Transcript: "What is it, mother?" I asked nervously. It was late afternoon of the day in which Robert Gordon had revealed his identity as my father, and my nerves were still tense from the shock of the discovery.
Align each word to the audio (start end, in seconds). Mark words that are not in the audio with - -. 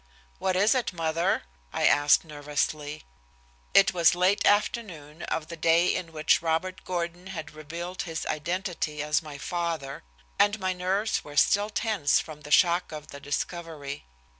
"What 0.39 0.55
is 0.55 0.73
it, 0.73 0.93
mother?" 0.93 1.43
I 1.71 1.85
asked 1.85 2.23
nervously. 2.25 3.03
It 3.71 3.93
was 3.93 4.15
late 4.15 4.43
afternoon 4.47 5.21
of 5.25 5.47
the 5.47 5.55
day 5.55 5.93
in 5.93 6.11
which 6.11 6.41
Robert 6.41 6.83
Gordon 6.85 7.27
had 7.27 7.51
revealed 7.53 8.01
his 8.01 8.25
identity 8.25 9.03
as 9.03 9.21
my 9.21 9.37
father, 9.37 10.01
and 10.39 10.59
my 10.59 10.73
nerves 10.73 11.23
were 11.23 11.37
still 11.37 11.69
tense 11.69 12.19
from 12.19 12.41
the 12.41 12.49
shock 12.51 12.91
of 12.91 13.09
the 13.09 13.19
discovery. 13.19 14.05